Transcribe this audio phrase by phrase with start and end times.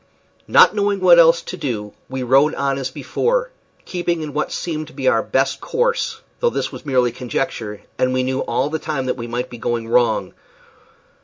[0.47, 3.51] Not knowing what else to do we rowed on as before,
[3.85, 8.39] keeping in what seemed our best course, though this was mere conjecture, and we knew
[8.39, 10.33] all the time that we might be going wrong.